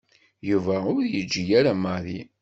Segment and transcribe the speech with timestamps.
[0.49, 2.19] Yuba ur yeǧǧi ara Mary.